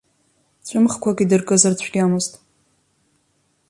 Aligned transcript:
Ҵәымӷқәак 0.65 1.17
идыркызар 1.23 1.73
цәгьамызт. 1.79 2.33